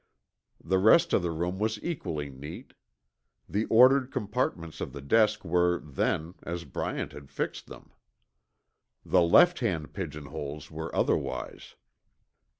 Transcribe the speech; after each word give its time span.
The 0.63 0.79
rest 0.79 1.13
of 1.13 1.21
the 1.21 1.29
room 1.29 1.59
was 1.59 1.77
equally 1.83 2.31
neat. 2.31 2.73
The 3.47 3.65
ordered 3.65 4.11
compartments 4.11 4.81
of 4.81 4.93
the 4.93 4.99
desk 5.01 5.45
were, 5.45 5.79
then, 5.79 6.33
as 6.41 6.63
Bryant 6.65 7.11
had 7.13 7.29
fixed 7.29 7.67
them. 7.67 7.91
The 9.05 9.21
lefthand 9.21 9.93
pigeonholes 9.93 10.71
were 10.71 10.89
otherwise. 10.95 11.75